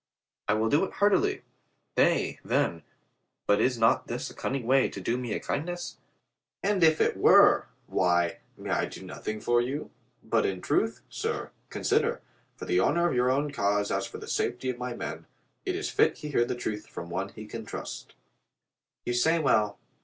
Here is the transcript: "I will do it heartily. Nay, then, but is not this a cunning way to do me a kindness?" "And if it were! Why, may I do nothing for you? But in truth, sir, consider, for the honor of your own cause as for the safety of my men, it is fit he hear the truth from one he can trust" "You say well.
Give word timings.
"I 0.47 0.55
will 0.55 0.67
do 0.67 0.83
it 0.83 0.93
heartily. 0.93 1.43
Nay, 1.95 2.39
then, 2.43 2.81
but 3.45 3.61
is 3.61 3.77
not 3.77 4.07
this 4.07 4.31
a 4.31 4.33
cunning 4.33 4.65
way 4.65 4.89
to 4.89 4.99
do 4.99 5.15
me 5.15 5.31
a 5.31 5.39
kindness?" 5.39 5.97
"And 6.63 6.83
if 6.83 6.99
it 6.99 7.15
were! 7.15 7.67
Why, 7.85 8.39
may 8.57 8.71
I 8.71 8.85
do 8.85 9.03
nothing 9.03 9.39
for 9.39 9.61
you? 9.61 9.91
But 10.23 10.43
in 10.43 10.59
truth, 10.59 11.03
sir, 11.07 11.51
consider, 11.69 12.23
for 12.55 12.65
the 12.65 12.79
honor 12.79 13.07
of 13.07 13.13
your 13.15 13.29
own 13.29 13.51
cause 13.51 13.91
as 13.91 14.07
for 14.07 14.17
the 14.17 14.27
safety 14.27 14.71
of 14.71 14.79
my 14.79 14.95
men, 14.95 15.27
it 15.67 15.75
is 15.75 15.91
fit 15.91 16.17
he 16.17 16.29
hear 16.29 16.45
the 16.45 16.55
truth 16.55 16.87
from 16.87 17.11
one 17.11 17.29
he 17.29 17.45
can 17.45 17.63
trust" 17.63 18.15
"You 19.05 19.13
say 19.13 19.37
well. 19.37 19.77